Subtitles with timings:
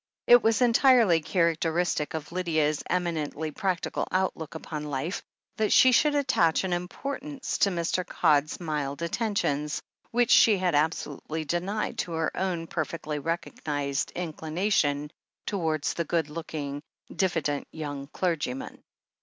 [0.25, 5.21] It was entirely characteristic of Lydia's eminently practical outlook upon life
[5.57, 8.03] that she should attach an importance to Mr.
[8.03, 9.79] Codd's mild attentions
[10.09, 15.11] which she had absolutely denied to her own perfectly recognized inclination
[15.45, 16.81] towards the good looking,
[17.15, 18.81] diffident young clergyman.